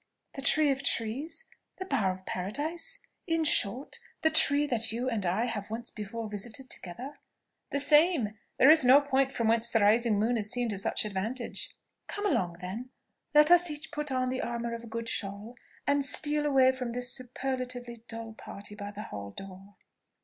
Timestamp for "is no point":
8.71-9.31